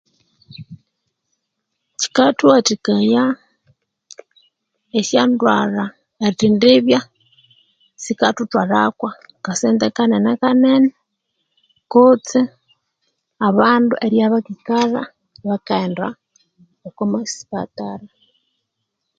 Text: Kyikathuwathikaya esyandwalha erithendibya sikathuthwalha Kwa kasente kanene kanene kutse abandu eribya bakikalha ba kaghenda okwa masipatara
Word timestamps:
Kyikathuwathikaya 1.99 3.23
esyandwalha 4.99 5.83
erithendibya 6.25 6.99
sikathuthwalha 8.03 8.79
Kwa 8.99 9.11
kasente 9.45 9.87
kanene 9.95 10.31
kanene 10.41 10.87
kutse 11.91 12.39
abandu 13.47 13.93
eribya 14.03 14.33
bakikalha 14.33 15.03
ba 15.47 15.55
kaghenda 15.67 16.07
okwa 16.87 17.03
masipatara 17.13 18.07